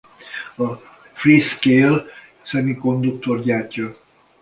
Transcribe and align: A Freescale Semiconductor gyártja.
A 0.55 0.79
Freescale 1.13 2.03
Semiconductor 2.43 3.41
gyártja. 3.43 3.97